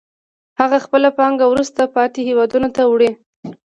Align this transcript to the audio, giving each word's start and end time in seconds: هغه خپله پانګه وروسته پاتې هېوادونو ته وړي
هغه 0.59 0.77
خپله 0.85 1.09
پانګه 1.17 1.45
وروسته 1.49 1.81
پاتې 1.95 2.19
هېوادونو 2.29 2.67
ته 2.75 2.81
وړي 2.91 3.11